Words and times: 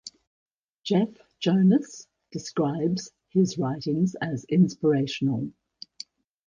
Jeff 0.83 1.09
Jonas 1.39 2.07
describes 2.31 3.11
his 3.29 3.59
writings 3.59 4.15
as 4.19 4.45
inspirational. 4.49 5.51